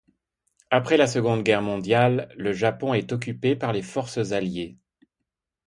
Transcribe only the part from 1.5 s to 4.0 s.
mondiale, le Japon est occupé par les